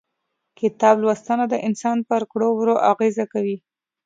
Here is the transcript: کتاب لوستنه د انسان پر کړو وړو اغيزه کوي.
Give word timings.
کتاب 0.59 0.95
لوستنه 1.03 1.45
د 1.49 1.55
انسان 1.67 1.97
پر 2.09 2.21
کړو 2.31 2.47
وړو 2.55 2.75
اغيزه 2.91 3.25
کوي. 3.33 3.57